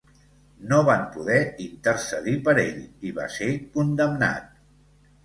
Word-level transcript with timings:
No 0.69 0.77
van 0.85 1.01
poder 1.17 1.35
intercedir 1.65 2.33
per 2.47 2.55
ell 2.63 2.79
i 3.11 3.13
va 3.19 3.29
ser 3.35 3.51
condemnat. 3.77 4.49